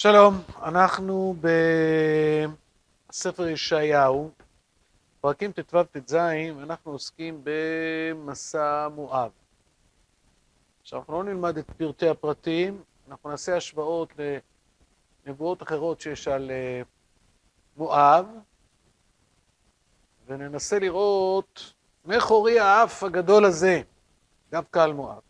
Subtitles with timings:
[0.00, 1.34] שלום, אנחנו
[3.10, 4.30] בספר ישעיהו,
[5.20, 6.14] פרקים ט"ו ט"ז,
[6.62, 9.30] אנחנו עוסקים במסע מואב.
[10.82, 14.12] עכשיו, אנחנו לא נלמד את פרטי הפרטים, אנחנו נעשה השוואות
[15.26, 16.82] לנבואות אחרות שיש על אה,
[17.76, 18.26] מואב,
[20.26, 21.72] וננסה לראות
[22.04, 23.82] מחורי האף הגדול הזה,
[24.50, 25.27] דווקא על מואב.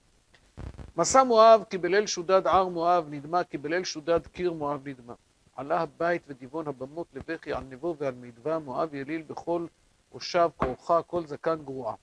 [0.99, 5.15] מסע מואב כי בליל שודד הר מואב נדמה, כי בליל שודד קיר מואב נדמה.
[5.57, 9.67] עלה הבית ודיבון הבמות לבכי על נבו ועל מדווה, מואב יליל בכל
[10.11, 11.95] עושב כורחה, כל זקן גרועה.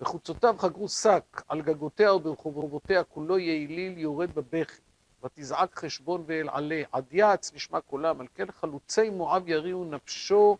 [0.00, 4.80] בחוצותיו חגרו שק, על גגותיה וברחובותיה כולו יעיליל יורד בבכי.
[5.24, 10.56] ותזעק חשבון ואל עלה, עד יעץ נשמע קולם, על כן חלוצי מואב יריעו נפשו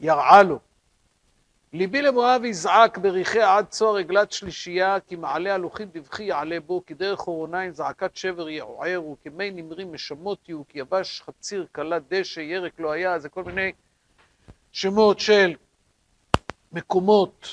[0.00, 0.58] ירעה לו.
[1.72, 6.94] ליבי למואב יזעק בריחי עד צוהר עגלת שלישייה, כי מעלה הלוחית בבכי יעלה בו, כי
[6.94, 12.80] דרך אורניים זעקת שבר יעוערו, כמי נמרים משמות יהיו, כי יבש חציר כלה דשא, ירק
[12.80, 13.72] לא היה, זה כל מיני
[14.72, 15.54] שמות של
[16.72, 17.48] מקומות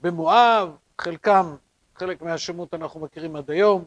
[0.00, 1.56] במואב, חלקם,
[1.94, 3.84] חלק מהשמות אנחנו מכירים עד היום.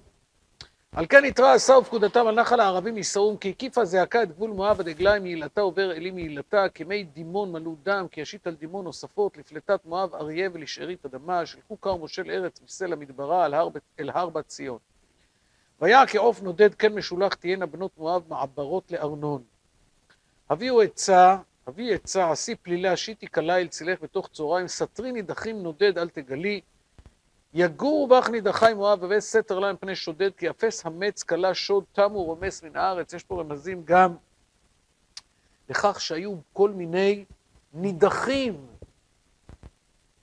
[0.91, 4.79] על כן יתרע עשה ופקודתם על נחל הערבים יישאום, כי הקיפה זעקה את גבול מואב
[4.79, 9.37] עד עגליים מעילתה עובר אלים מעילתה, כמי דימון מלאו דם, כי ישית על דימון נוספות,
[9.37, 14.29] לפלטת מואב אריה ולשארית אדמה, שלחו כר מושל ארץ מסלע מדברה אל הר, אל הר
[14.29, 14.77] בת ציון.
[15.81, 19.43] וירא כעוף נודד כן משולח תהיינה בנות מואב מעברות לארנון.
[20.49, 26.09] הביאו עצה, הביא עצה, עשי פלילה, שיטי כליל, צילך בתוך צהריים, סטרי נידחים נודד אל
[26.09, 26.61] תגלי,
[27.53, 32.23] יגור בך נידחי מואב ובית סתר לה מפני שודד, כי אפס המץ כלה שוד תמו
[32.23, 33.13] רומס מן הארץ.
[33.13, 34.15] יש פה רמזים גם
[35.69, 37.25] לכך שהיו כל מיני
[37.73, 38.67] נידחים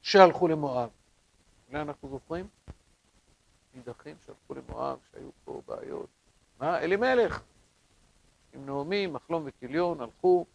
[0.03, 0.88] שהלכו למואב.
[1.69, 2.47] אולי אנחנו זוכרים?
[3.75, 6.06] נידחים שהלכו למואב, שהיו פה בעיות.
[6.60, 6.78] מה?
[6.78, 7.43] אלימלך.
[8.53, 10.47] עם נעמי, מחלום וכיליון, הלכו.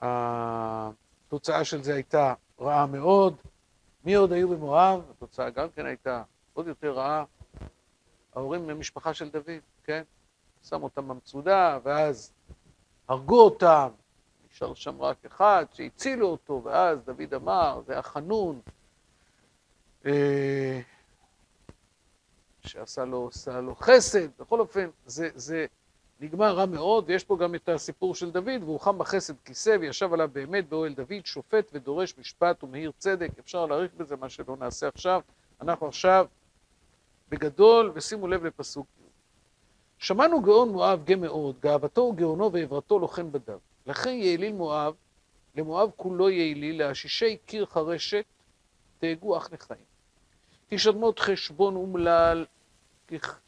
[0.00, 3.36] התוצאה של זה הייתה רעה מאוד.
[4.06, 5.10] מי עוד היו במואב?
[5.10, 6.22] התוצאה גם כן הייתה
[6.52, 7.24] עוד יותר רעה.
[8.34, 10.02] ההורים מהמשפחה של דוד, כן?
[10.62, 12.32] שם אותם במצודה, ואז
[13.08, 13.88] הרגו אותם.
[14.50, 18.60] נשאר שם רק אחד שהצילו אותו, ואז דוד אמר, זה החנון,
[20.06, 20.80] אה,
[22.60, 23.30] שעשה לו,
[23.62, 24.28] לו חסד.
[24.38, 25.66] בכל אופן, זה, זה
[26.20, 30.12] נגמר רע מאוד, ויש פה גם את הסיפור של דוד, והוא חם בחסד כיסא, וישב
[30.12, 33.30] עליו באמת באוהל דוד, שופט ודורש משפט ומאיר צדק.
[33.38, 35.20] אפשר להעריך בזה מה שלא נעשה עכשיו.
[35.60, 36.26] אנחנו עכשיו
[37.28, 38.86] בגדול, ושימו לב לפסוק.
[39.98, 43.58] שמענו גאון מואב גא מאוד, גאוותו וגאונו ועברתו לוחם בדם.
[43.86, 44.94] לכן יעליל מואב,
[45.54, 48.24] למואב כולו יעליל, לאשישי קיר חרשת,
[48.98, 49.80] תהגו אח לחיים.
[50.68, 52.46] תשדמות חשבון אומלל,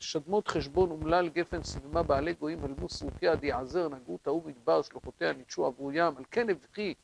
[0.01, 5.33] שדמות חשבון אומלל גפן סבימה בעלי גויים הלמו סרוקיה עד יעזר נגעו טעו מדבר שלוחותיה
[5.33, 6.17] ניטשו עברו ים.
[6.17, 6.95] על כן אבכי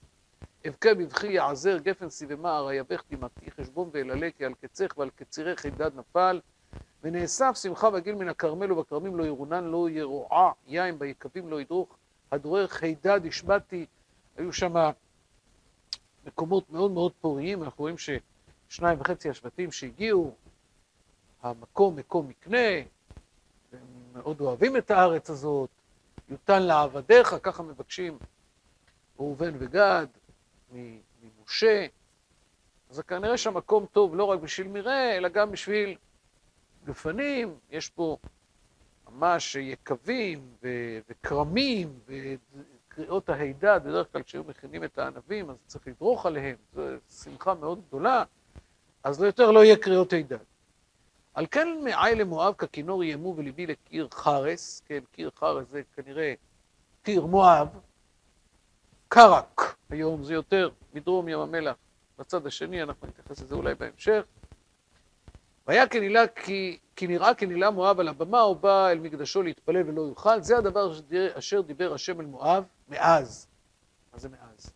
[0.68, 5.60] אבכה בבכי יעזר גפן סבימה הרי יבך דמעתי חשבון ואלעלה כי על קצך ועל קצירך
[5.60, 6.40] חידד נפל.
[7.02, 11.96] ונאסף שמחה וגיל מן הכרמל ובכרמים לא ירונן לא ירועה יין ביקבים לא ידרוך.
[12.32, 13.86] הדורר חידד השבעתי
[14.36, 14.74] היו שם
[16.24, 17.62] מקומות מאוד מאוד פוריים.
[17.62, 20.36] אנחנו רואים ששניים וחצי השבטים שהגיעו
[21.44, 22.68] המקום מקום מקנה,
[23.72, 23.80] והם
[24.12, 25.70] מאוד אוהבים את הארץ הזאת,
[26.28, 28.18] יותן לעבדיך, ככה מבקשים
[29.18, 30.06] ראובן וגד
[30.72, 31.86] ממשה.
[32.90, 35.96] אז כנראה שהמקום טוב לא רק בשביל מרעה, אלא גם בשביל
[36.84, 38.16] גפנים, יש פה
[39.10, 40.54] ממש יקבים
[41.08, 46.82] וכרמים וקריאות ההידד, בדרך כלל כשהיו מכינים את הענבים אז צריך לדרוך עליהם, זו
[47.22, 48.24] שמחה מאוד גדולה,
[49.02, 50.53] אז יותר לא יהיה קריאות הידד.
[51.34, 56.34] על כן מעי למואב ככינור ימו וליבי לקיר חרס, כן, קיר חרס זה כנראה
[57.02, 57.68] קיר מואב,
[59.08, 61.76] קרק, היום זה יותר מדרום ים המלח,
[62.18, 64.22] בצד השני, אנחנו נתייחס לזה אולי בהמשך.
[65.66, 70.02] והיה כנילה, כי, כי נראה כנילה מואב על הבמה, הוא בא אל מקדשו להתפלל ולא
[70.02, 70.92] יוכל, זה הדבר
[71.38, 73.46] אשר דיבר השם אל מואב מאז.
[74.12, 74.72] מה זה מאז?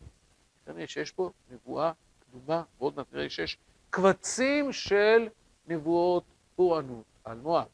[0.67, 3.59] כנראה שיש פה נבואה קדומה, ועוד מעט נראה שיש
[3.91, 5.29] קבצים של
[5.69, 6.25] נבואות
[6.59, 7.67] פורענות על מואב.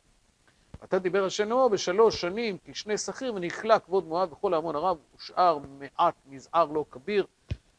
[0.84, 5.58] אתה דיבר השם לאמור בשלוש שנים כשני שכיר ונכלא כבוד מואב וכל ההמון הרב ושאר
[5.58, 7.26] מעט מזער לא כביר.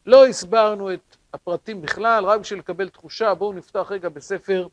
[0.06, 4.68] לא הסברנו את הפרטים בכלל, רק בשביל לקבל תחושה, בואו נפתח רגע בספר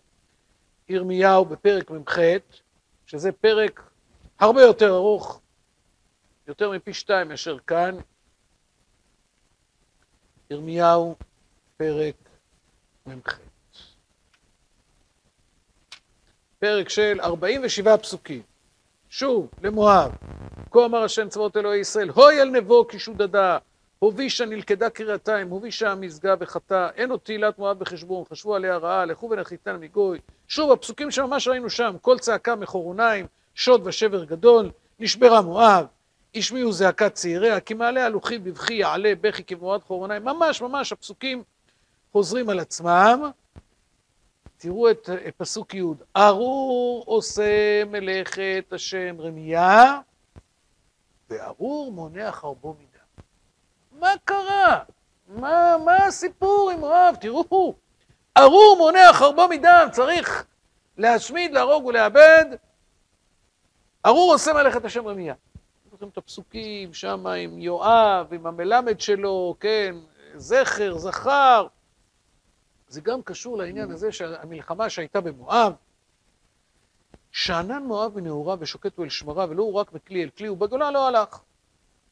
[0.89, 2.17] ירמיהו בפרק מ"ח,
[3.05, 3.83] שזה פרק
[4.39, 5.41] הרבה יותר ארוך,
[6.47, 7.95] יותר מפי שתיים מאשר כאן.
[10.49, 11.15] ירמיהו,
[11.77, 12.15] פרק
[13.05, 13.52] מ"ח.
[16.63, 18.41] פרק של 47 פסוקים,
[19.09, 20.11] שוב, למואב.
[20.71, 23.57] כה אמר השם צבאות אלוהי ישראל, הוי אל נבו כי שודדה,
[23.99, 29.29] הובישה נלכדה קריאתיים, הובישה המשגה וחטא, אין עוד תהילת מואב בחשבון, חשבו עליה רעה, לכו
[29.29, 30.19] ונחיתן מגוי.
[30.47, 33.25] שוב, הפסוקים שממש ראינו שם, קול צעקה מחורוניים,
[33.55, 35.85] שוד ושבר גדול, נשברה מואב,
[36.35, 41.43] השמיעו זעקת צעיריה, כי מעלה הלוכי בבכי יעלה בכי כמועד חורוניים, ממש ממש הפסוקים
[42.11, 43.31] חוזרים על עצמם.
[44.63, 45.81] תראו את פסוק י'
[46.17, 49.99] ארור עושה מלאכת השם רמיה,
[51.29, 53.23] וארור מונע חרבו מדם.
[53.99, 54.83] מה קרה?
[55.27, 57.15] מה, מה הסיפור עם מואב?
[57.21, 57.75] תראו,
[58.37, 60.45] ארור מונע חרבו מדם, צריך
[60.97, 62.45] להשמיד, להרוג ולאבד.
[64.05, 65.33] ארור עושה מלאכת השם רמיה.
[65.91, 69.95] זוכרים את הפסוקים שם עם יואב, עם המלמד שלו, כן,
[70.35, 71.67] זכר, זכר.
[72.93, 75.73] זה גם קשור לעניין הזה שהמלחמה שהייתה במואב,
[77.31, 81.39] שאנן מואב מנעוריו ושוקט אל שמריו, ולא הוא רק מכלי אל כלי, ובגולה לא הלך.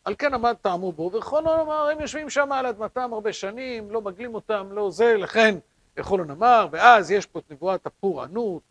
[0.03, 4.01] על כן עמד טעמו בו, ורחון אמר, הם יושבים שם על אדמתם הרבה שנים, לא
[4.01, 5.55] מגלים אותם, לא זה, לכן
[5.97, 8.61] יכולון אמר, ואז יש פה את נבואת הפורענות,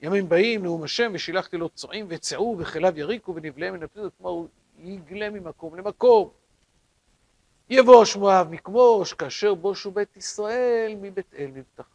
[0.00, 4.48] ימים באים, נאום השם, ושילחתי לו צועים וצעו, וכליו יריקו, מן הפנידות, כלומר הוא
[4.78, 6.30] יגלה ממקום למקום.
[7.70, 11.88] יבוש מואב מכמוש, כאשר בושו בית ישראל מבית אל מבטחה.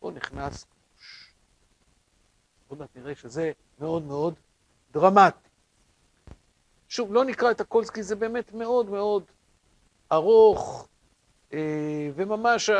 [0.00, 1.34] פה נכנס כמוש.
[2.68, 4.34] עוד מעט נראה שזה מאוד מאוד
[4.92, 5.48] דרמטי.
[6.88, 9.24] שוב, לא נקרא את הכל, כי זה באמת מאוד מאוד
[10.12, 10.88] ארוך,
[11.52, 12.70] אה, וממש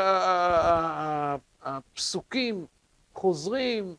[1.61, 2.65] הפסוקים
[3.13, 3.95] חוזרים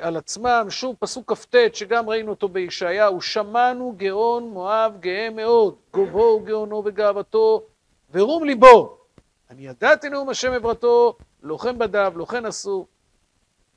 [0.00, 0.66] על עצמם.
[0.68, 7.62] שוב, פסוק כ"ט, שגם ראינו אותו בישעיהו, שמענו גאון מואב גאה מאוד, גובהו גאונו וגאוותו,
[8.10, 8.98] ורום ליבו.
[9.50, 12.86] אני ידעתי נאום השם עברתו, לוחם בדב, לוחם אסור.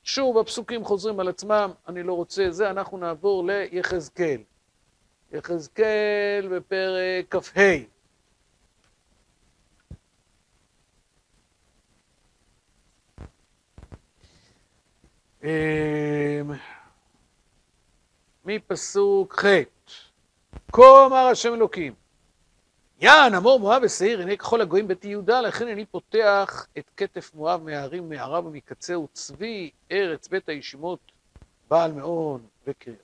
[0.04, 4.42] שוב, הפסוקים חוזרים על עצמם, אני לא רוצה זה, אנחנו נעבור ליחזקאל.
[5.32, 7.99] יחזקאל בפרק כ"ה.
[18.46, 19.46] מפסוק ח'
[20.72, 21.94] כה אמר השם אלוקים
[23.02, 27.64] יען אמור מואב ושעיר הנה ככל הגויים בית יהודה לכן אני פותח את כתף מואב
[27.64, 31.00] מהערים מערב ומקצה וצבי ארץ בית הישימות
[31.70, 33.00] בעל מאון וקריית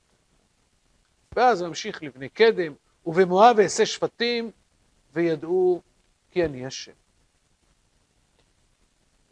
[1.35, 2.73] ואז ממשיך לבני קדם
[3.05, 4.51] ובמואב אעשה שפטים
[5.13, 5.81] וידעו
[6.31, 6.91] כי אני השם.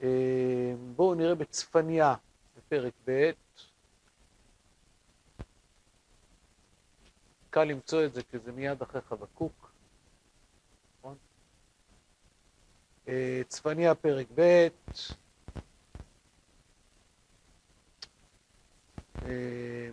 [0.03, 0.07] אמ,
[0.95, 2.15] בואו נראה בצפניה
[2.73, 3.31] פרק ב',
[7.49, 9.71] קל למצוא את זה כי זה מיד אחרי חבקוק,
[10.99, 11.17] נכון?
[13.07, 14.67] אה, צפניה פרק ב',
[19.25, 19.89] אה,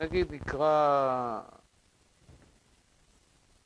[0.00, 1.40] נגיד נקרא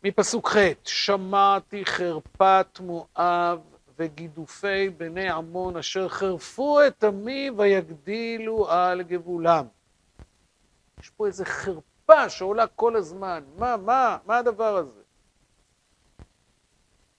[0.04, 9.66] מפסוק ח' שמעתי חרפת מואב וגידופי בני עמון אשר חרפו את עמי ויגדילו על גבולם.
[11.00, 13.44] יש פה איזו חרפה שעולה כל הזמן.
[13.56, 15.00] מה, מה, מה הדבר הזה?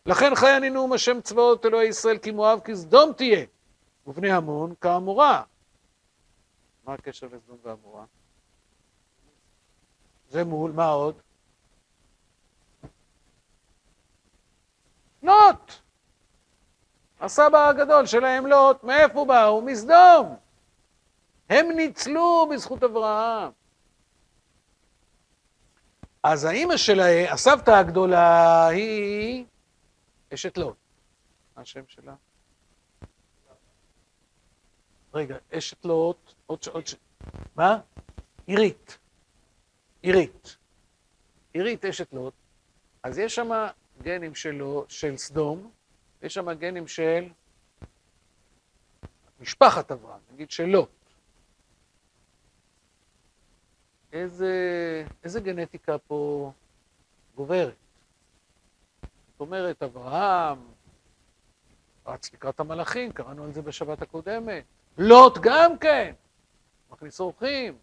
[0.06, 3.46] לכן חי אני נאום השם צבאות אלוהי ישראל כי מואב כסדום תהיה,
[4.08, 5.44] ובני עמון כאמורה.
[6.86, 8.06] מה הקשר לסדום ועמורה?
[10.30, 11.16] זה מול, מה עוד?
[15.24, 15.83] לוט!
[17.24, 19.62] הסבא הגדול שלהם לוט, מאיפה באו?
[19.62, 20.36] מסדום.
[21.50, 23.52] הם ניצלו בזכות אברהם.
[26.24, 29.46] אז האימא שלהם, הסבתא הגדולה היא
[30.34, 30.76] אשת לוט.
[31.56, 32.16] מה השם שלה?
[35.14, 36.68] רגע, אשת לוט, עוד ש...
[36.68, 36.96] עוד ש...
[37.56, 37.80] מה?
[38.48, 38.98] עירית.
[40.02, 40.58] עירית.
[41.54, 42.34] עירית אשת לוט.
[43.04, 43.50] אז יש שם
[44.02, 45.72] גנים שלו, של סדום,
[46.24, 47.30] יש שם גנים של
[49.40, 50.90] משפחת אברהם, נגיד של לוט.
[54.14, 54.54] איזה,
[55.24, 56.52] איזה גנטיקה פה
[57.36, 57.76] גוברת?
[59.32, 60.60] זאת אומרת, אברהם
[62.06, 64.64] רץ לקראת המלאכים, קראנו על זה בשבת הקודמת.
[64.98, 66.14] לוט גם כן,
[66.92, 67.78] מכניס אורחים.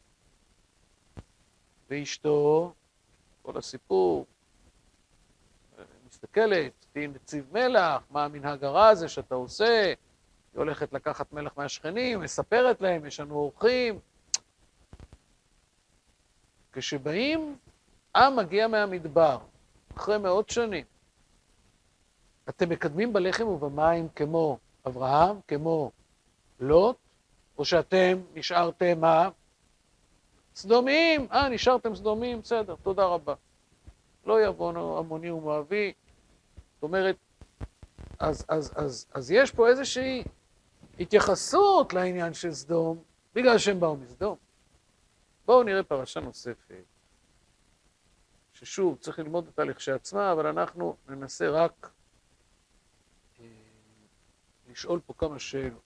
[1.90, 2.72] ואשתו,
[3.42, 4.26] כל הסיפור,
[6.24, 9.86] מסתכלת, תהיי נציב מלח, מה המנהג הרע הזה שאתה עושה?
[9.86, 13.98] היא הולכת לקחת מלח מהשכנים, מספרת להם, יש לנו אורחים.
[16.72, 17.56] כשבאים,
[18.16, 19.38] עם מגיע מהמדבר,
[19.96, 20.84] אחרי מאות שנים.
[22.48, 25.90] אתם מקדמים בלחם ובמים כמו אברהם, כמו
[26.60, 26.96] לוט,
[27.58, 29.00] או שאתם נשארתם
[30.54, 33.34] סדומיים, אה, נשארתם סדומיים, בסדר, תודה רבה.
[34.26, 35.92] לא יבוא עמוני ומואבי.
[36.80, 37.16] זאת אומרת,
[38.18, 40.24] אז, אז, אז, אז יש פה איזושהי
[41.00, 43.02] התייחסות לעניין של סדום,
[43.34, 44.36] בגלל שהם באו מסדום.
[45.46, 46.84] בואו נראה פרשה נוספת,
[48.52, 51.90] ששוב, צריך ללמוד אותה לכשעצמה, אבל אנחנו ננסה רק
[53.40, 53.44] אה,
[54.70, 55.82] לשאול פה כמה שאלות.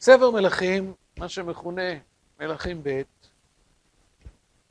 [0.00, 1.92] ספר מלכים, מה שמכונה
[2.40, 3.02] מלכים ב',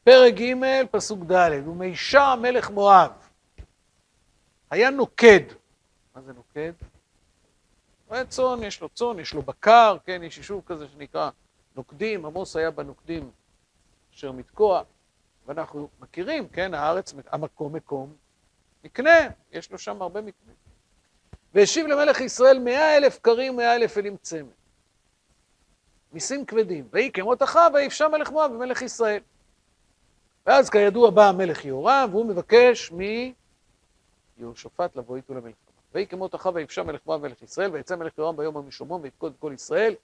[0.03, 0.53] פרק ג',
[0.91, 3.21] פסוק ד', ומישר מלך מואב
[4.72, 5.40] היה נוקד.
[6.16, 6.74] מה זה נוקד?
[8.08, 11.30] הוא היה צאן, יש לו צאן, יש לו בקר, כן, יש יישוב כזה שנקרא
[11.75, 13.32] נוקדים, עמוס היה בנוקדים
[14.16, 14.84] אשר מתקוע,
[15.48, 18.13] ואנחנו מכירים, כן, הארץ, המקום מקום,
[18.84, 19.20] מקנה,
[19.51, 20.54] יש לו שם הרבה מקנה.
[21.54, 24.50] והשיב למלך ישראל מאה אלף קרים, מאה אלף אלים צמא.
[26.13, 26.88] מיסים כבדים.
[26.92, 29.22] ויהי כמות אחאב, ויפשע מלך מואב ומלך ישראל.
[30.46, 32.92] ואז כידוע בא המלך יהורם, והוא מבקש
[34.42, 35.72] מיהושפט לבוא איתו למלחמה.
[35.94, 39.52] ויהי כמות אחאב ויפשע מלך מואב ומלך ישראל, ויצא מלך יהורם ביום המשומרון ויפקוד כל
[39.56, 39.96] ישראל.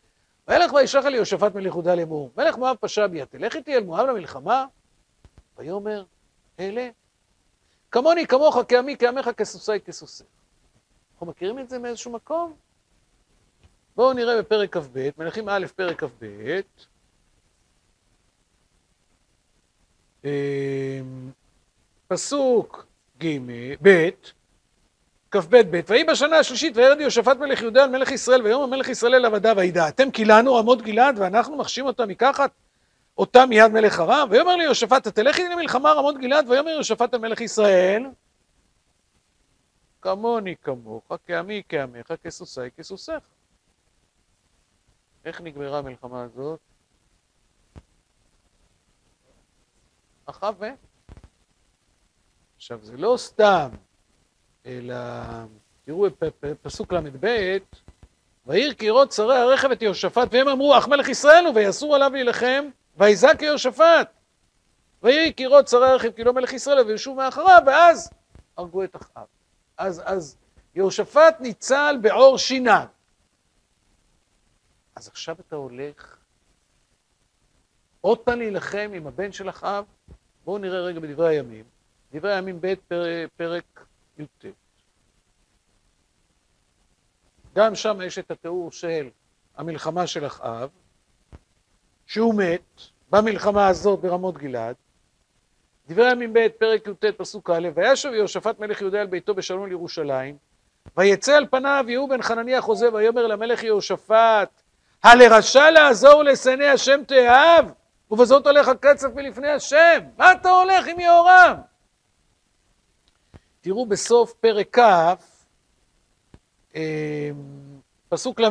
[0.48, 4.08] וילך וישח אל יהושפט מלך יהודה לאמור, מלך מואב פשע בי, תלך איתי אל מואב
[4.08, 4.66] למלחמה?
[5.58, 6.04] ויאמר,
[6.60, 6.90] אלה,
[7.92, 10.28] כמוני כמוך, כעמי כעמך, כסוסי כסוסיך.
[11.14, 12.54] אנחנו מכירים את זה מאיזשהו מקום?
[13.96, 16.26] בואו נראה בפרק כ"ב, מלכים א', פרק כ"ב.
[20.26, 21.32] אמ,
[22.08, 22.86] פסוק
[23.82, 24.10] ב',
[25.32, 29.16] כ"ב ב', ויהי בשנה השלישית וירד יהושפט מלך יהודה על מלך ישראל ויאמר מלך ישראל
[29.16, 32.52] אל עבדיו וידעתם כי לנו רמות גלעד ואנחנו מחשים אותם מקחת
[33.18, 37.20] אותה מיד מלך ארם ויאמר לי יהושפט תלך איתי למלחמה רמות גלעד ויאמר יהושפט על
[37.20, 38.04] מלך ישראל
[40.02, 43.24] כמוני כמוך כעמי כעמך כסוסי כסוסיך
[45.26, 46.60] איך נגמרה המלחמה הזאת?
[50.26, 50.78] אחאב מת.
[52.68, 53.70] עכשיו, זה לא סתם,
[54.66, 54.96] אלא,
[55.86, 56.08] תראו
[56.62, 57.58] פסוק ל"ב,
[58.46, 62.66] וירא קירות שרי הרכב את יהושפט, והם אמרו, אך מלך ישראל הוא, ויסור עליו להילחם,
[62.98, 64.12] ויזעק יהושפט.
[65.04, 68.10] ויהי קירות שרי הרכב כי לא מלך ישראל, וישוב מאחריו, ואז
[68.58, 69.26] הרגו את אחאב.
[69.78, 70.38] אז, אז
[70.76, 72.86] יהושפט ניצל בעור שיניו.
[74.96, 76.18] אז עכשיו אתה הולך
[78.02, 79.86] עוד פעם להילחם עם הבן של אחאב?
[80.46, 81.77] בואו נראה רגע בדברי הימים.
[82.14, 82.74] דברי הימים ב'
[83.38, 83.86] פרק
[84.20, 84.46] י"ט.
[87.56, 89.10] גם שם יש את התיאור של
[89.56, 90.70] המלחמה של אחאב,
[92.06, 94.76] שהוא מת במלחמה הזאת ברמות גלעד.
[95.90, 100.38] דברי הימים ב' פרק י"ט פסוק א', וישב יהושפט מלך יהודה אל ביתו בשלום לירושלים,
[100.98, 104.62] ויצא על פניו יהוא בן חנניה חוזה ויאמר למלך יהושפט
[105.04, 107.66] הלרשע לעזור לשנא השם תאהב,
[108.12, 110.00] ובזאת הולך הקצף מלפני השם.
[110.18, 111.56] מה אתה הולך עם יהורם?
[113.68, 114.82] תראו בסוף פרק כ',
[116.76, 116.82] אמ,
[118.10, 118.50] פסוק ל"ה,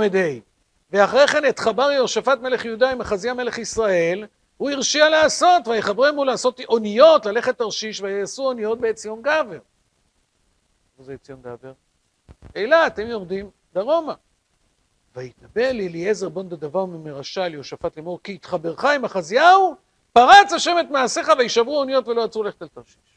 [0.90, 6.24] ואחרי כן את חבר יהושפט מלך יהודה עם אחזיה מלך ישראל, הוא הרשיע לעשות, ויחברמו
[6.24, 9.58] לעשות אוניות, ללכת תרשיש, ויעשו אוניות בעציון גבר.
[10.98, 11.72] מה זה עציון גבר?
[12.56, 14.14] אילת, הם יורדים דרומה.
[15.14, 19.74] ויתנבא לאליעזר בן דדבר ממרשע ליהושפט לאמור כי התחברך עם אחזיהו
[20.12, 23.15] פרץ השם את מעשיך וישברו אוניות ולא יצאו ללכת אל תרשיש.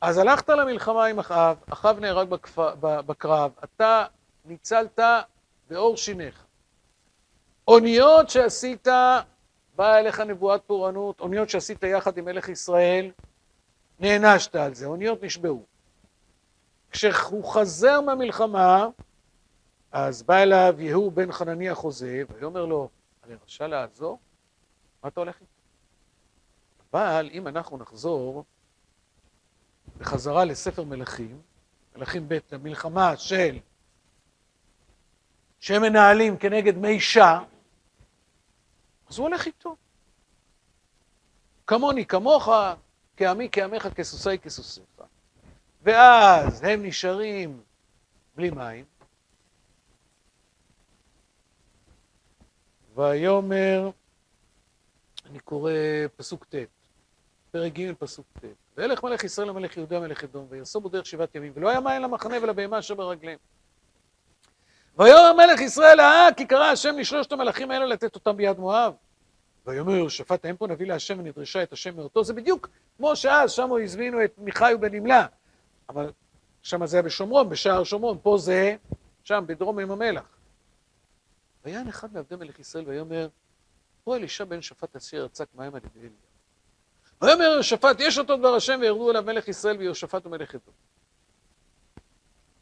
[0.00, 2.28] אז הלכת למלחמה עם אחאב, אחאב נהרג
[2.82, 4.04] בקרב, אתה
[4.44, 5.00] ניצלת
[5.70, 6.44] באור שיניך.
[7.68, 8.88] אוניות שעשית,
[9.76, 13.10] באה אליך נבואת פורענות, אוניות שעשית יחד עם מלך ישראל,
[14.00, 15.64] נענשת על זה, אוניות נשבעו.
[16.90, 18.88] כשהוא חזר מהמלחמה,
[19.92, 22.88] אז בא אליו יהוא בן חנניה חוזה, ויאמר לו,
[23.24, 24.18] אני רשע לעזור?
[25.02, 25.52] מה אתה הולך איתי?
[26.92, 28.44] אבל אם אנחנו נחזור
[29.98, 31.42] בחזרה לספר מלכים,
[31.96, 33.58] מלכים ב' למלחמה של
[35.60, 37.38] שהם מנהלים כנגד מי אישה,
[39.08, 39.76] אז הוא הולך איתו.
[41.66, 42.48] כמוני כמוך,
[43.16, 44.84] כעמי כעמך, כסוסי כסוסיך.
[45.82, 47.62] ואז הם נשארים
[48.36, 48.84] בלי מים.
[52.94, 53.90] ויאמר,
[55.26, 55.72] אני קורא
[56.16, 56.54] פסוק ט',
[57.50, 58.44] פרק ג' פסוק ט',
[58.78, 62.02] וילך מלך ישראל למלך יהודה מלך אדום, ויעשו בו דרך שבעת ימים, ולא היה מים
[62.02, 63.38] למחנה ולבהמה אשר ברגליהם.
[64.98, 68.94] ויאמר מלך ישראל, אה, כי קרא השם לשלושת המלכים האלה לתת אותם ביד מואב.
[69.66, 73.68] ויאמר, שפט האם פה נביא להשם ונדרשה את השם מאותו, זה בדיוק כמו שאז, שם
[73.68, 75.26] הוא הזמינו את מיכאי ובנמלה.
[75.88, 76.12] אבל
[76.62, 78.76] שם זה היה בשומרון, בשער שומרון, פה זה
[79.24, 80.38] שם, בדרום ים המלח.
[81.64, 83.28] ויען אחד מעבדי מלך ישראל ויאמר,
[84.04, 86.27] פה אלישע בן שפט אשר יצק מים על ידי אליהו.
[87.22, 90.74] ויאמר יהושפט, יש אותו דבר השם וירדו אליו מלך ישראל ויהושפט ומלך אדום.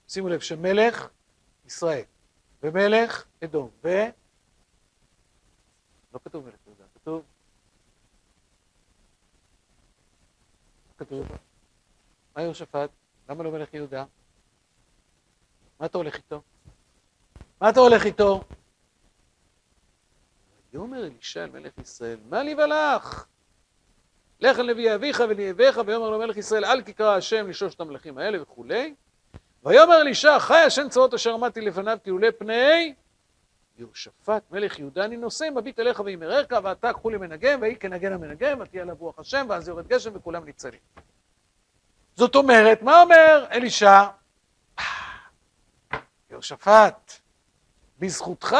[0.08, 1.08] שימו לב שמלך
[1.66, 2.04] ישראל
[2.62, 3.88] ומלך אדום ו...
[6.14, 7.22] לא כתוב מלך יהודה, כתוב...
[10.98, 11.26] כתוב.
[12.36, 12.90] מה יהושפט?
[13.28, 14.04] למה לא מלך יהודה?
[15.80, 16.42] מה אתה הולך איתו?
[17.60, 18.44] מה אתה הולך איתו?
[20.72, 23.26] ויאמר אלישע אל מלך ישראל, מה לי ולך?
[24.40, 28.42] לך אל נביא אביך ונאביך, ויאמר לו מלך ישראל, אל תקרא השם לשלושת המלכים האלה
[28.42, 28.94] וכולי.
[29.64, 32.94] ויאמר אלישע, חי השם צבאות אשר עמדתי לפניו, כי עולה פני
[33.78, 38.60] יהושפט מלך יהודה אני נושא, מביט אליך וימררך, ואתה קחו לי מנגן, ויהי כנגן המנגן,
[38.60, 40.80] ותהיה עליו רוח השם, ואז יורד גשם וכולם ניצלים.
[42.14, 44.04] זאת אומרת, מה אומר אלישע?
[46.30, 47.12] יהושפט,
[47.98, 48.56] בזכותך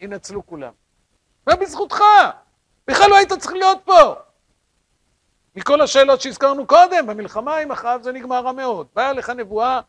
[0.00, 0.72] ינצלו כולם.
[1.46, 2.02] מה בזכותך?
[2.88, 4.14] בכלל לא היית צריך להיות פה.
[5.56, 8.86] מכל השאלות שהזכרנו קודם, במלחמה עם אחאב זה נגמר רע מאוד.
[8.94, 9.80] באה לך נבואה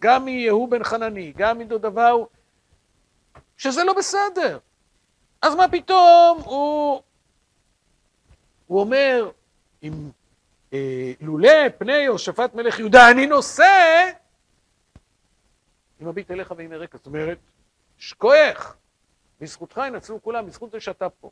[0.00, 2.28] גם מיהוא בן חנני, גם מדודבהו,
[3.56, 4.58] שזה לא בסדר.
[5.42, 7.02] אז מה פתאום הוא,
[8.66, 9.30] הוא אומר,
[9.82, 9.92] אם
[10.72, 14.10] אה, לולא פני יהושפט מלך יהודה אני נושא,
[16.02, 17.38] אם אביט אליך ועם רקע, זאת אומרת,
[17.98, 18.76] שכוח,
[19.40, 21.30] בזכותך ינצלו כולם, בזכות זה שאתה פה.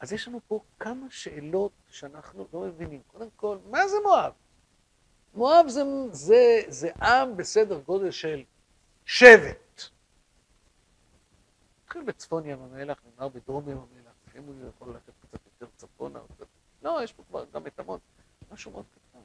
[0.00, 3.02] אז יש לנו פה כמה שאלות שאנחנו לא מבינים.
[3.06, 4.32] קודם כל, מה זה מואב?
[5.34, 8.44] מואב זה, זה, זה עם בסדר גודל של
[9.04, 9.82] שבט.
[11.84, 16.18] התחיל בצפון ים המלח, נגמר בדרום ים המלח, אם הוא יכול ללכת קצת יותר צפונה
[16.18, 16.46] או קצת...
[16.82, 17.98] לא, יש פה כבר גם את המון,
[18.52, 19.18] משהו מאוד קטן.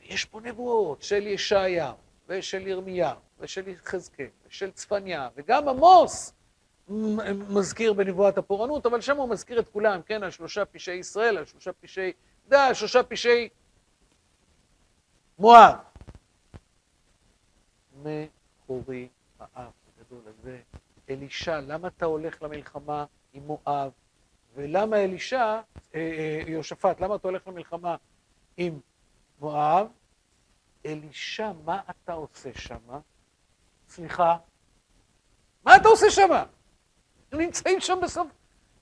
[0.00, 6.32] ויש פה נבואות של ישעיהו, ושל ירמיהו, ושל יחזקאל, ושל צפניה, וגם עמוס
[7.48, 11.44] מזכיר בנבואת הפורענות, אבל שם הוא מזכיר את כולם, כן, על שלושה פשעי ישראל, על
[11.46, 12.12] שלושה פשעי...
[12.48, 13.48] דה, על שלושה פשעי
[15.38, 15.74] מואב.
[18.02, 19.08] מחורי
[19.40, 20.60] האף הגדול הזה.
[21.10, 23.90] אלישע, למה אתה הולך למלחמה עם מואב?
[24.54, 25.60] ולמה אלישע, אה,
[25.94, 27.96] אה, יהושפט, למה אתה הולך למלחמה
[28.56, 28.80] עם
[29.40, 29.86] מואב?
[30.86, 33.00] אלישע, מה אתה עושה שם?
[33.88, 34.36] סליחה?
[35.64, 36.30] מה אתה עושה שם?
[37.32, 38.28] הם נמצאים שם בסוף.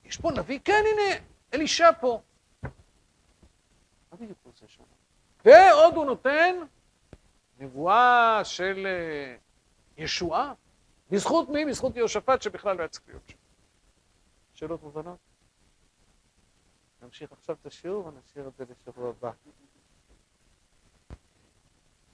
[0.05, 0.59] יש פה נביא?
[0.65, 1.15] כן, הנה,
[1.53, 2.21] אלישע פה.
[2.63, 2.69] מה
[4.13, 4.83] בדיוק הוא עושה שם?
[5.45, 6.55] ועוד הוא נותן
[7.59, 9.35] נבואה של אה,
[9.97, 10.53] ישועה.
[11.11, 11.65] בזכות מי?
[11.65, 13.37] בזכות יהושפט שבכלל לא היה צריך להיות שם.
[14.53, 15.17] שאלות מובנות?
[17.01, 19.31] נמשיך עכשיו את השיעור ונשאיר את זה לשבוע הבא.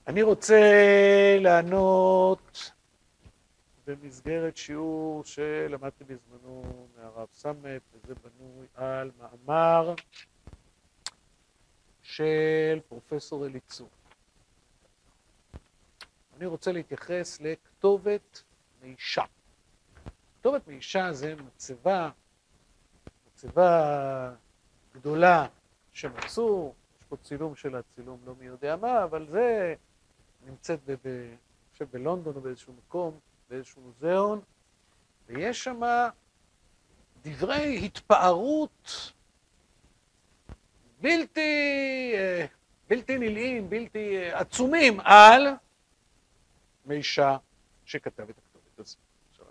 [0.06, 0.60] אני רוצה
[1.40, 2.72] לענות
[3.86, 9.94] במסגרת שיעור שלמדתי בזמנו מהרב סמט, וזה בנוי על מאמר
[12.02, 13.88] של פרופסור אליצור.
[16.36, 18.42] אני רוצה להתייחס לכתובת
[18.82, 19.24] מישה.
[20.40, 22.10] כתובת מישה זה מצבה,
[23.26, 24.34] מצבה
[24.94, 25.46] גדולה
[25.92, 29.74] שמצאו, יש פה צילום של הצילום לא מי יודע מה, אבל זה
[30.46, 31.36] נמצאת, אני
[31.72, 34.40] חושב בלונדון או באיזשהו מקום, באיזשהו מוזיאון,
[35.26, 35.80] ויש שם
[37.22, 39.12] דברי התפארות
[41.00, 42.46] בלתי, אה,
[42.88, 45.46] בלתי נלאים, בלתי אה, עצומים על
[46.86, 47.36] מישה
[47.84, 48.98] שכתב את הכתובת הזאת.
[49.30, 49.46] עכשיו,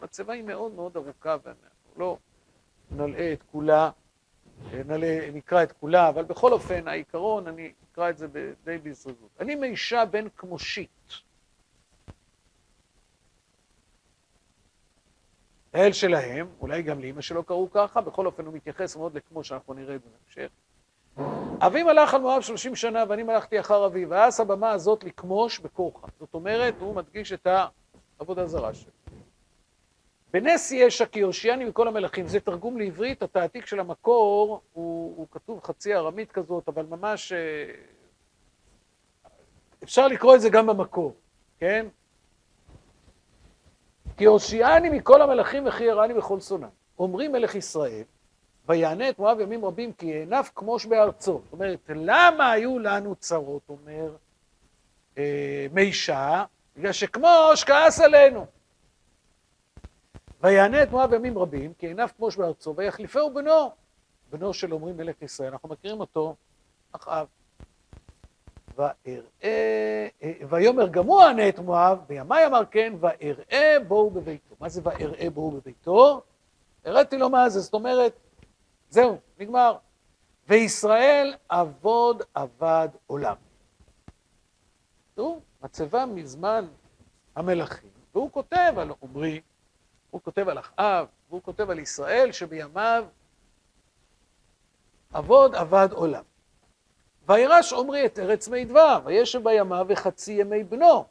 [0.00, 2.18] המצבה היא מאוד מאוד ארוכה ואנחנו לא
[2.90, 3.90] נלאה את כולה,
[4.72, 8.26] אה, נקרא את כולה, אבל בכל אופן העיקרון, אני אקרא את זה
[8.64, 9.30] די בזריזות.
[9.40, 11.12] אני מישה בן כמושית.
[15.74, 19.74] האל שלהם, אולי גם לאמא שלו קראו ככה, בכל אופן הוא מתייחס מאוד לכמו שאנחנו
[19.74, 20.50] נראה בהמשך.
[21.58, 26.06] אבי מלך על מואב שלושים שנה ואני מלכתי אחר אבי, ואז הבמה הזאת לכמוש בכורחה.
[26.20, 27.46] זאת אומרת, הוא מדגיש את
[28.18, 28.90] העבודה הזרה שלו.
[30.32, 35.60] בנס ישע כי הושיעני מכל המלכים, זה תרגום לעברית, התעתיק של המקור הוא, הוא כתוב
[35.64, 37.38] חצי ארמית כזאת, אבל ממש אה,
[39.84, 41.14] אפשר לקרוא את זה גם במקור,
[41.58, 41.86] כן?
[44.20, 46.66] כי הושיעני מכל המלכים וכי ירני בכל שונא.
[46.98, 48.02] אומרים מלך ישראל,
[48.68, 51.40] ויענה את מואב ימים רבים כי הענף כמוש בארצו.
[51.44, 54.16] זאת אומרת, למה היו לנו צרות, אומר
[55.18, 56.44] אה, מישה?
[56.76, 58.46] בגלל שכמוש כעס עלינו.
[60.40, 63.70] ויענה את מואב ימים רבים כי הענף כמוש בארצו ויחליפהו בנו.
[64.30, 66.34] בנו של אומרים מלך ישראל, אנחנו מכירים אותו,
[66.92, 67.26] אחאב.
[70.48, 74.54] ויאמר גמוע ענה את מואב, בימי אמר כן, ואראה בואו בביתו.
[74.60, 76.22] מה זה ואראה בואו בביתו?
[76.84, 78.12] הראיתי לו מה זה, זאת אומרת,
[78.90, 79.76] זהו, נגמר.
[80.48, 83.36] וישראל עבוד עבד עולם.
[85.14, 86.66] תראו, מצבה מזמן
[87.36, 89.40] המלכים, והוא כותב על עמרי,
[90.10, 93.04] הוא כותב על אחאב, והוא כותב על ישראל שבימיו
[95.12, 96.22] עבוד עבד עולם.
[97.28, 101.04] וירש עמרי את ארץ מידבר, וישב בימיו וחצי ימי בנו,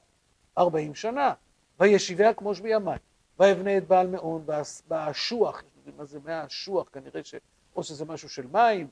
[0.57, 1.33] ארבעים שנה,
[1.79, 2.91] וישיביה כמו שבימי,
[3.39, 4.45] ויבנה את בעל מעון
[4.87, 5.63] באשוח,
[5.97, 7.35] מה זה מהאשוח, כנראה ש...
[7.75, 8.87] או שזה משהו של מים,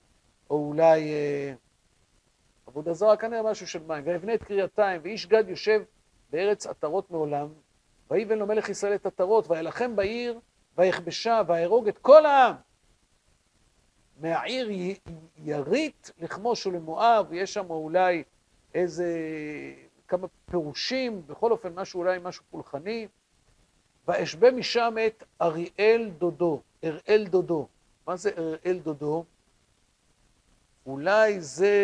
[0.50, 1.54] או אולי אה,
[2.68, 5.82] עבודה זרה, כנראה משהו של מים, ויבנה את קריאתיים, ואיש גד יושב
[6.30, 7.48] בארץ עטרות מעולם,
[8.12, 10.40] ויבן לו מלך ישראל את עטרות, וילחם בעיר,
[10.78, 12.56] ויכבשה, ויהרוג את כל העם.
[14.22, 14.70] מהעיר
[15.38, 18.24] ירית לכמוש ולמואב, יש שם אולי
[18.74, 19.10] איזה
[20.08, 23.08] כמה פירושים, בכל אופן משהו אולי משהו פולחני.
[24.08, 27.68] ואשבה משם את אריאל דודו, אראל דודו.
[28.08, 29.26] מה זה אראל דודו?
[30.86, 31.76] אולי זה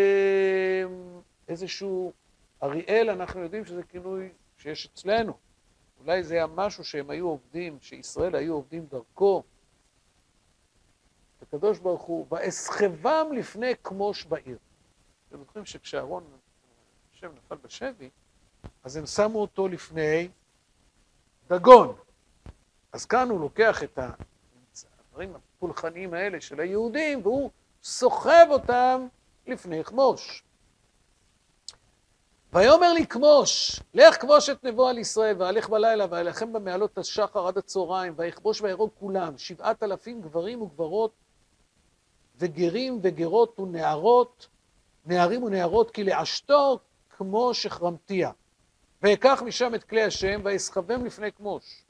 [1.47, 2.11] איזשהו,
[2.63, 5.33] אריאל אנחנו יודעים שזה כינוי שיש אצלנו.
[5.99, 9.43] אולי זה היה משהו שהם היו עובדים, שישראל היו עובדים דרכו.
[11.53, 14.57] הקדוש ברוך הוא, ואסחבם לפני כמוש בעיר.
[15.29, 16.23] אתם זוכרים שכשאהרון,
[17.13, 18.09] השם נפל בשבי,
[18.83, 20.29] אז הם שמו אותו לפני
[21.49, 21.95] דגון.
[22.91, 23.99] אז כאן הוא לוקח את
[25.09, 27.49] הדברים הפולחניים האלה של היהודים, והוא
[27.83, 29.07] סוחב אותם
[29.47, 30.43] לפני כמוש.
[32.53, 37.57] ויאמר לי כמוש, לך כמוש את נבו על ישראל, והלך בלילה, והלכם במעלות השחר עד
[37.57, 41.22] הצהריים, ויכבוש ויהרוג כולם, שבעת אלפים גברים וגברות,
[42.43, 44.47] וגרים וגרות ונערות,
[45.05, 46.79] נערים ונערות, כי לעשתו
[47.09, 48.31] כמו שחרמתיה.
[49.01, 51.83] ואקח משם את כלי השם, ואסחבם לפני כמוש.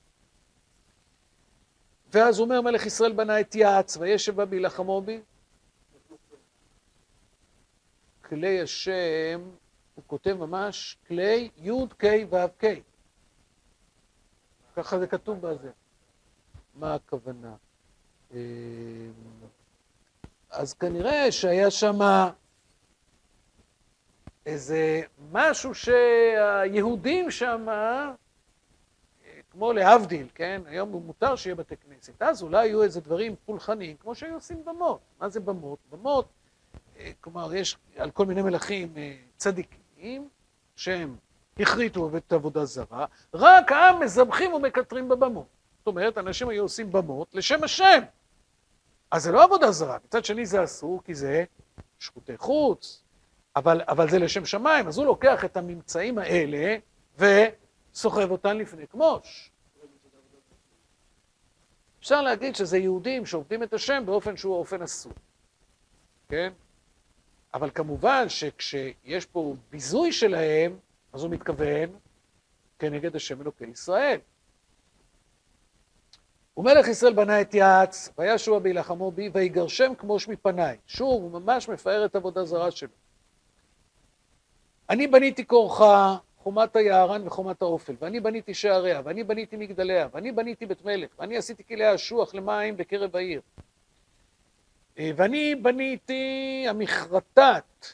[2.12, 5.22] ואז אומר מלך ישראל בנה את יעץ, וישב בה בהילחמו בי.
[8.26, 9.42] כלי השם,
[9.96, 12.66] הוא כותב ממש כלי י' ק' ו' ק'.
[14.76, 15.72] ככה זה כתוב בזה.
[16.76, 17.56] מה הכוונה?
[20.54, 22.00] אז כנראה שהיה שם
[24.46, 27.68] איזה משהו שהיהודים שם,
[29.52, 30.62] כמו להבדיל, כן?
[30.66, 32.22] היום מותר שיהיה בתי כנסת.
[32.22, 35.00] אז אולי יהיו איזה דברים פולחניים, כמו שהיו עושים במות.
[35.20, 35.80] מה זה במות?
[35.92, 36.26] במות,
[37.00, 40.30] אה, כלומר, יש על כל מיני מלכים אה, צדיקים,
[40.76, 41.16] שהם
[41.60, 45.48] הכריתו את עבודה זרה, רק העם מזבחים ומקטרים בבמות.
[45.78, 48.02] זאת אומרת, אנשים היו עושים במות לשם השם.
[49.14, 51.44] אז זה לא עבודה זרה, מצד שני זה אסור, כי זה
[52.00, 53.04] שחוטי חוץ,
[53.56, 56.78] אבל, אבל זה לשם שמיים, אז הוא לוקח את הממצאים האלה
[57.18, 59.52] וסוחב אותן לפני כמוש.
[62.00, 65.14] אפשר להגיד שזה יהודים שעובדים את השם באופן שהוא אופן אסור,
[66.30, 66.54] כן?
[67.54, 70.78] אבל כמובן שכשיש פה ביזוי שלהם,
[71.14, 71.90] אז הוא מתכוון
[72.80, 74.20] כנגד השם אלוקי ישראל.
[76.58, 80.78] ומלך ישראל בנה את יעץ, וישוע בהילחמו בי, ויגרשם כמוש מפניי.
[80.88, 82.90] שוב, הוא ממש מפאר את עבודה זרה שלו.
[84.90, 90.66] אני בניתי כורחה, חומת היערן וחומת האופל, ואני בניתי שעריה, ואני בניתי מגדליה, ואני בניתי
[90.66, 93.42] בית מלך, ואני עשיתי כלי אשוח למים בקרב העיר.
[95.00, 97.86] אה, ואני בניתי המכרתת,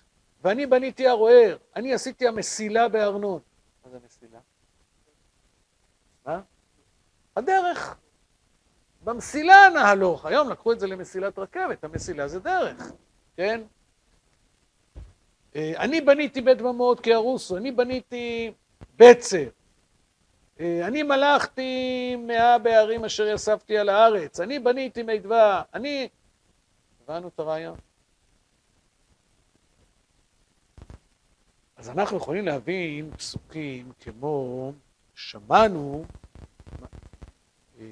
[0.43, 3.39] ואני בניתי הרוער, אני עשיתי המסילה בארנון.
[3.85, 4.39] מה זה מסילה?
[6.25, 6.41] מה?
[7.35, 7.97] הדרך.
[9.09, 10.25] במסילה נהלוך.
[10.25, 12.91] היום לקחו את זה למסילת רכבת, המסילה זה דרך,
[13.37, 13.61] כן?
[15.55, 18.51] אה, אני בניתי בית במות כהרוסו, אני בניתי
[18.97, 19.49] בצר.
[20.59, 24.39] אה, אני מלכתי מאה בערים אשר יספתי על הארץ.
[24.39, 25.61] אני בניתי מידווה.
[25.73, 26.09] אני...
[27.03, 27.77] הבנו את הרעיון?
[31.77, 34.71] אז אנחנו יכולים להבין פסוקים כמו
[35.15, 36.05] שמענו
[37.79, 37.85] אה,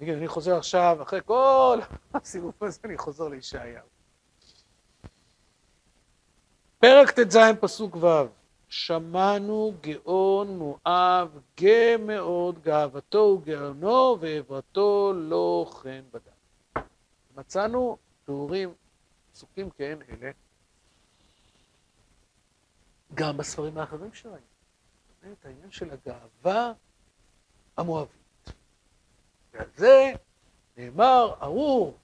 [0.00, 1.78] נגיד, אני חוזר עכשיו, אחרי כל
[2.14, 3.86] הסיבוב הזה, אני חוזר לישעיהו.
[6.78, 8.26] פרק ט"ז, פסוק ו'
[8.68, 16.84] שמענו גאון מואב, גא מאוד, גאוותו וגאונו, ועברתו לא כן בדם.
[17.36, 18.74] מצאנו תיאורים,
[19.32, 20.30] פסוקים כן אלה,
[23.14, 24.38] גם בספרים האחרים שראינו.
[25.44, 26.72] העניין של הגאווה
[27.76, 28.17] המואבית.
[29.58, 30.12] ועל זה
[30.76, 31.98] נאמר, ארור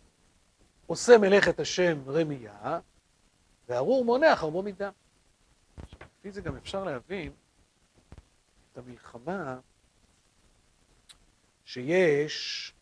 [0.86, 2.80] עושה מלאכת השם רמייה,
[3.68, 4.90] וארור מונע חרבו מידה.
[6.18, 7.32] לפי זה גם אפשר להבין
[8.72, 9.60] את המלחמה
[11.64, 12.72] שיש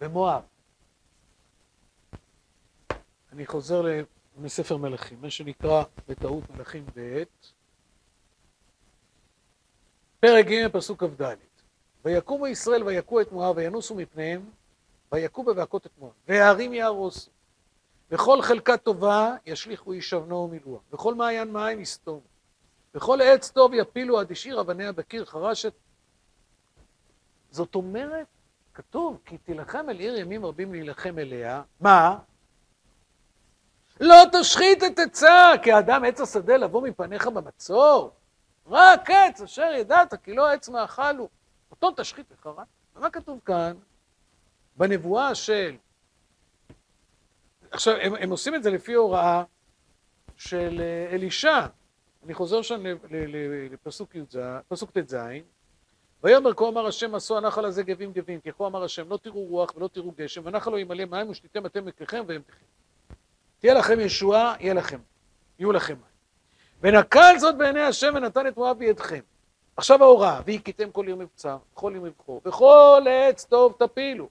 [0.00, 0.42] במואב.
[3.32, 3.82] אני חוזר
[4.36, 7.22] מספר מלכים, מה שנקרא בטעות מלכים ב',
[10.20, 11.45] פרק ג' פסוק כ"ד:
[12.06, 14.50] ויקומו ישראל ויכו את מואב וינוסו מפניהם
[15.12, 16.12] ויכו בבהכות את מואב.
[16.28, 17.30] והערים יהרוסו
[18.10, 22.20] וכל חלקה טובה ישליכו ישבנו ומילואה וכל מעיין מים יסתום.
[22.94, 25.72] וכל עץ טוב יפילו עד השאיר אבניה בקיר חרשת.
[27.50, 28.26] זאת אומרת,
[28.74, 32.18] כתוב כי תילחם אל עיר ימים רבים להילחם אליה מה?
[34.00, 38.10] לא תשחית את עצה כי האדם עץ השדה לבוא מפניך במצור
[38.66, 41.28] רק עץ אשר ידעת כי לא עץ מאכל הוא
[41.82, 43.76] אותו תשחית וחרט ומה כתוב כאן?
[44.76, 45.76] בנבואה של
[47.70, 49.44] עכשיו, הם, הם עושים את זה לפי הוראה
[50.36, 51.66] של אה, אלישע.
[52.24, 52.82] אני חוזר שם
[53.70, 55.16] לפסוק י"ז, פסוק ט"ז.
[56.24, 59.44] ויאמר כה אמר השם עשו הנחל הזה גבים גבים, כי כה אמר השם לא תראו
[59.44, 62.66] רוח ולא תראו גשם, ונחל לא ימלא מים ושתיתם אתם מקריכם והם תחיים.
[63.58, 64.98] תהיה לכם ישועה, יהיה לכם,
[65.58, 66.16] יהיו לכם מים.
[66.80, 69.20] ונקל זאת בעיני השם ונתן את מואב בידכם.
[69.76, 74.28] עכשיו ההוראה, והכיתם כל עיר מבצר, כל עיר מבחור, וכל עץ טוב תפילו,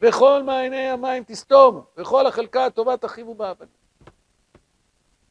[0.00, 3.74] וכל מעייני המים תסתומו, וכל החלקה הטובה תחיבו באבנים.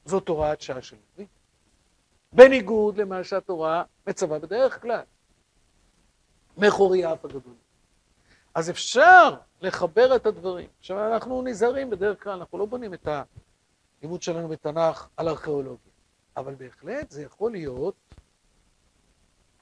[0.06, 1.26] זאת הוראת שעה של נביא.
[2.34, 5.04] בניגוד למה שהתורה מצווה בדרך כלל.
[6.58, 7.54] מחורי אף הגדול.
[8.56, 10.68] אז אפשר לחבר את הדברים.
[10.80, 13.08] עכשיו אנחנו נזהרים בדרך כלל, אנחנו לא בונים את
[14.02, 15.92] הלימוד שלנו בתנ"ך על ארכיאולוגיה,
[16.38, 17.96] אבל בהחלט זה יכול להיות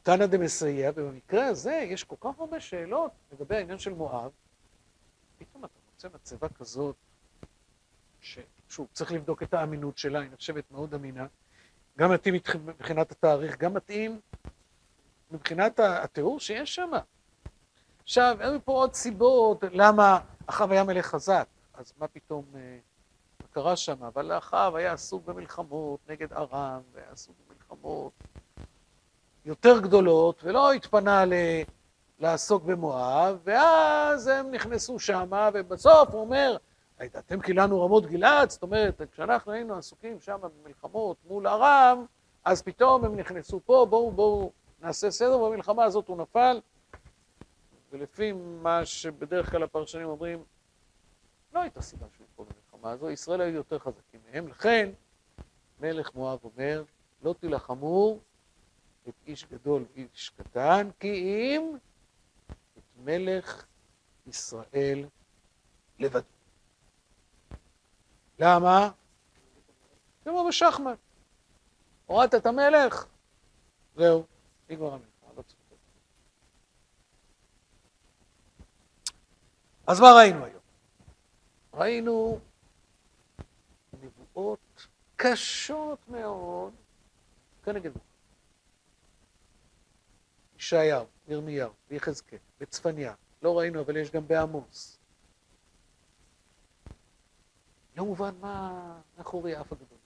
[0.03, 4.31] תנא דמסייע, ובמקרה הזה יש כל כך הרבה שאלות לגבי העניין של מואב,
[5.37, 6.95] פתאום אתה מוצא מצבה כזאת,
[8.21, 11.25] ששוב, צריך לבדוק את האמינות שלה, היא נחשבת מאוד אמינה,
[11.97, 12.35] גם מתאים
[12.65, 14.19] מבחינת התאריך, גם מתאים
[15.31, 16.91] מבחינת התיאור שיש שם.
[18.03, 22.77] עכשיו, היו פה עוד סיבות למה אחאב היה מלך חזק, אז מה פתאום אה,
[23.51, 28.13] קרה שם, אבל אחאב היה עסוק במלחמות נגד ארם, והיה עסוק במלחמות
[29.45, 31.33] יותר גדולות, ולא התפנה ל...
[32.19, 36.57] לעסוק במואב, ואז הם נכנסו שמה, ובסוף הוא אומר,
[37.05, 42.05] אתם כילנו רמות גלעד, זאת אומרת, כשאנחנו היינו עסוקים שם במלחמות מול ארם,
[42.45, 44.51] אז פתאום הם נכנסו פה, בואו בואו
[44.81, 46.61] נעשה סדר, במלחמה הזאת הוא נפל,
[47.91, 50.43] ולפי מה שבדרך כלל הפרשנים אומרים,
[51.53, 54.89] לא הייתה סיבה שהוא יפול במלחמה הזו, ישראל היו יותר חזקים מהם, לכן
[55.79, 56.83] מלך מואב אומר,
[57.23, 58.17] לא תילחמו
[59.09, 61.77] את איש גדול ואיש קטן, כי אם
[62.97, 63.65] מלך
[64.27, 65.05] ישראל
[65.99, 66.21] לבד.
[68.39, 68.89] למה?
[70.23, 70.97] כמו בשחמט.
[72.05, 73.05] הורדת את המלך,
[73.95, 74.25] זהו,
[74.69, 75.43] נגמר המלחמה, לא
[79.87, 80.61] אז מה ראינו היום?
[81.73, 82.39] ראינו
[84.01, 86.73] נבואות קשות מאוד
[87.63, 87.91] כנגד
[90.63, 94.99] ישעיהו, ירמיהו, ויחזקאל, וצפניה, לא ראינו, אבל יש גם בעמוס.
[97.95, 99.97] לא מובן מה מאחורי האף הגדול.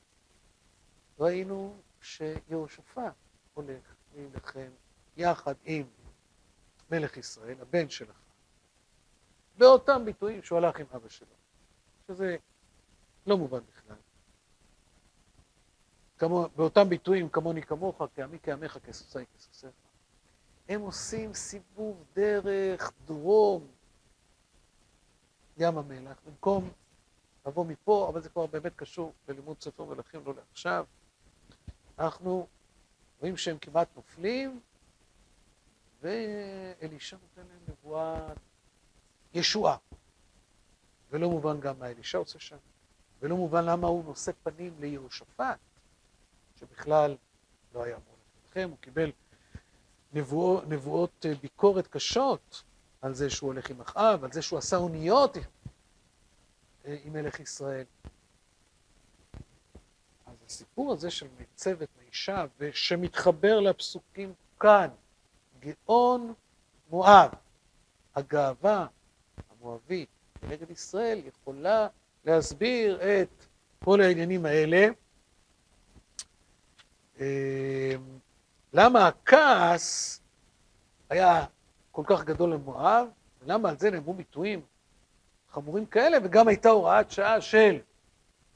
[1.19, 3.13] ראינו שיהושפט
[3.53, 4.69] הולך להילחם
[5.17, 5.87] יחד עם
[6.91, 8.17] מלך ישראל, הבן שלך,
[9.57, 11.35] באותם ביטויים שהוא הלך עם אבא שלו,
[12.07, 12.37] שזה
[13.27, 13.95] לא מובן בכלל.
[16.17, 19.86] כמו, באותם ביטויים כמוני כמוך, כעמי כעמך, כסוסי כסוסיך.
[20.69, 23.67] הם עושים סיבוב דרך דרום
[25.57, 26.71] ים המלח, במקום
[27.45, 30.85] לבוא מפה, אבל זה כבר באמת קשור ללימוד ספר מלכים, לא לעכשיו.
[31.99, 32.47] אנחנו
[33.19, 34.59] רואים שהם כמעט נופלים,
[36.01, 38.37] ואלישע נותן להם נבואת
[39.33, 39.77] ישועה.
[41.09, 42.57] ולא מובן גם מה אלישע עושה שם,
[43.19, 45.59] ולא מובן למה הוא נושא פנים ליהושפט,
[46.59, 47.17] שבכלל
[47.73, 48.15] לא היה אמור
[48.47, 49.11] לכם, הוא קיבל
[50.13, 52.63] נבואות אה, ביקורת קשות
[53.01, 55.37] על זה שהוא הולך עם אחאב, על זה שהוא עשה אוניות
[56.85, 57.85] אה, עם מלך ישראל.
[60.25, 64.87] אז הסיפור הזה של מצבת מאישה, ושמתחבר לפסוקים כאן,
[65.59, 66.33] גאון
[66.89, 67.31] מואב,
[68.15, 68.87] הגאווה
[69.49, 70.09] המואבית
[70.41, 71.87] כנגד ישראל, יכולה
[72.25, 73.45] להסביר את
[73.83, 74.87] כל העניינים האלה.
[78.77, 80.21] אה, למה הכעס
[81.09, 81.45] היה
[81.91, 83.07] כל כך גדול למואב,
[83.41, 84.61] ולמה על זה נאמרו ביטויים
[85.51, 87.79] חמורים כאלה, וגם הייתה הוראת שעה של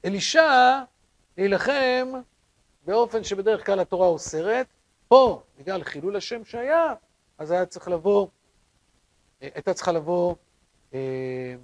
[0.06, 0.80] אלישע
[1.38, 2.12] להילחם
[2.86, 4.68] באופן שבדרך כלל התורה אוסרת,
[5.08, 6.94] פה, בגלל חילול השם שהיה,
[7.38, 8.28] אז היה צריך לבוא,
[9.42, 10.36] הייתה צריכה לבוא
[10.94, 11.56] אה,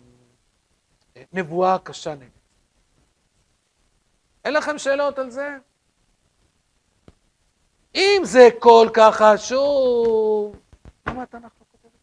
[1.33, 2.29] נבואה קשה נגד.
[4.45, 5.57] אין לכם שאלות על זה?
[7.97, 10.55] אם זה כל כך חשוב,
[11.07, 11.97] למה התנ"ך לא כותב את זה?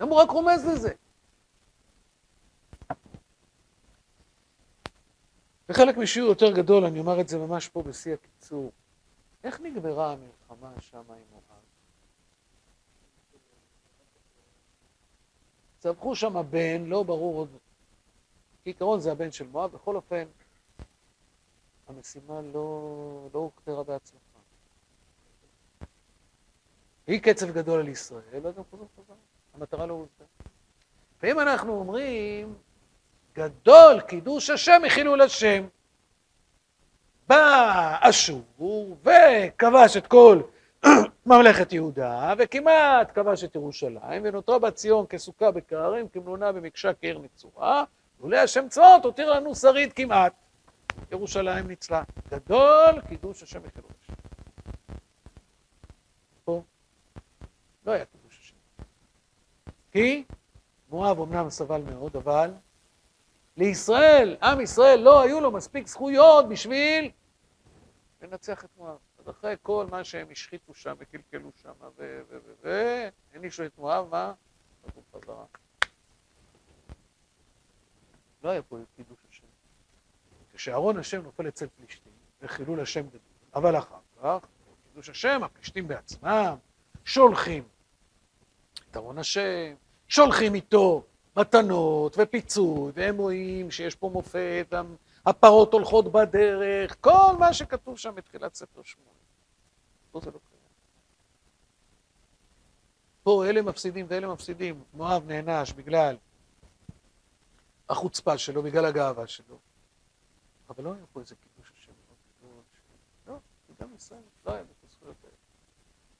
[0.00, 0.92] למה הוא רק רומז לזה?
[5.68, 8.72] וחלק משיעור יותר גדול, אני אומר את זה ממש פה בשיא הקיצור.
[9.44, 11.42] איך נגמרה המלחמה שם עם מואב?
[15.78, 17.48] צמחו שם בן, לא ברור עוד...
[18.64, 20.24] כעיקרון זה הבן של מואב, בכל אופן,
[21.88, 24.35] המשימה לא, לא הוכתרה בהצלחה.
[27.06, 29.16] היא קצב גדול על ישראל, אז הם חוזרים חזרה.
[29.54, 30.24] המטרה לא הושגה.
[31.22, 32.54] ואם אנחנו אומרים,
[33.34, 35.64] גדול קידוש השם מחילול השם,
[37.28, 40.40] בא אשור וכבש את כל
[41.26, 47.84] ממלכת יהודה, וכמעט כבש את ירושלים, ונותרה בת ציון כסוכה בכררים, כמלונה במקשה כעיר נצורה,
[48.20, 50.32] לולא השם צבאות הותיר לנו שריד כמעט.
[51.12, 52.02] ירושלים ניצלה.
[52.30, 54.05] גדול קידוש השם מחילול השם.
[57.86, 58.56] לא היה קידוש השם.
[59.92, 60.24] כי
[60.90, 62.54] מואב אמנם סבל מאוד, אבל
[63.56, 67.10] לישראל, עם ישראל, לא היו לו מספיק זכויות בשביל
[68.22, 68.96] לנצח את מואב.
[69.18, 71.72] אז אחרי כל מה שהם השחיתו שם וקלקלו שם
[72.62, 74.32] והענישו את מואב, מה?
[74.86, 75.44] חזרו חזרה.
[78.42, 79.46] לא היה פה קידוש השם.
[80.54, 83.20] כשאהרון השם נופל אצל פלישתים, וחילול השם גדול.
[83.54, 84.48] אבל אחר כך,
[84.88, 86.56] קידוש השם, הפלישתים בעצמם,
[87.04, 87.62] שולחים
[88.96, 89.74] את אהרון השם,
[90.08, 91.04] שולחים איתו
[91.36, 94.74] מתנות ופיצוי, והם רואים שיש פה מופת,
[95.26, 99.10] הפרות הולכות בדרך, כל מה שכתוב שם בתחילת ספר שמונה.
[100.10, 100.60] פה זה לא קיים.
[103.22, 104.84] פה אלה מפסידים ואלה מפסידים.
[104.94, 106.16] מואב נענש בגלל
[107.88, 109.58] החוצפה שלו, בגלל הגאווה שלו.
[110.68, 111.92] אבל לא היה פה איזה קידוש השם.
[113.26, 113.36] לא,
[113.80, 115.36] גם ישראל לא היה את הזכויות האלה.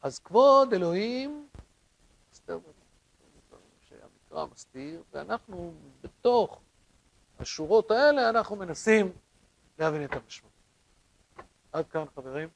[0.03, 1.49] אז כבוד אלוהים,
[2.46, 2.59] מסתר
[3.80, 6.61] שהמקרא מסתיר, ואנחנו בתוך
[7.38, 9.12] השורות האלה, אנחנו מנסים
[9.78, 10.52] להבין את המשמעות.
[11.72, 12.48] עד כאן חברים.